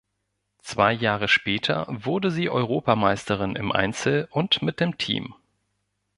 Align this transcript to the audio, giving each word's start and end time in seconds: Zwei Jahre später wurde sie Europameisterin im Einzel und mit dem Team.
Zwei 0.63 0.93
Jahre 0.93 1.27
später 1.27 1.85
wurde 1.87 2.31
sie 2.31 2.49
Europameisterin 2.49 3.55
im 3.55 3.71
Einzel 3.71 4.27
und 4.31 4.63
mit 4.63 4.79
dem 4.79 4.97
Team. 4.97 5.35